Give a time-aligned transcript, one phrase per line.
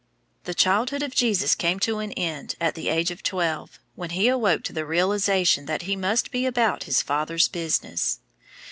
[0.45, 4.29] ]The childhood of Jesus came to an end at the age of twelve, when he
[4.29, 8.19] awoke to the realization that he must be "about his Father's business."